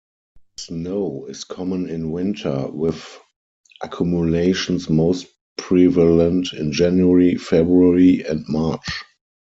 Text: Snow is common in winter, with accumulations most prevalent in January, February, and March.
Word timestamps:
Snow 0.57 1.27
is 1.27 1.43
common 1.43 1.87
in 1.87 2.09
winter, 2.09 2.67
with 2.71 3.19
accumulations 3.83 4.89
most 4.89 5.27
prevalent 5.59 6.53
in 6.53 6.71
January, 6.71 7.35
February, 7.35 8.23
and 8.25 8.43
March. 8.47 9.03